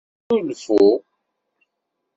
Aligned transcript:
Snulfu. 0.25 0.89